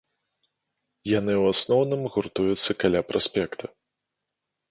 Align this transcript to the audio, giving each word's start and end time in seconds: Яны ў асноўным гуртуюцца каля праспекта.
Яны 1.19 1.33
ў 1.43 1.55
асноўным 1.57 2.01
гуртуюцца 2.15 2.71
каля 2.85 3.01
праспекта. 3.13 3.65